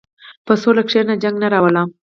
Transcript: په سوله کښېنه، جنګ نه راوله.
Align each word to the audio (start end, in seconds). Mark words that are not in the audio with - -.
په 0.45 0.53
سوله 0.61 0.81
کښېنه، 0.87 1.13
جنګ 1.23 1.35
نه 1.43 1.47
راوله. 1.53 1.83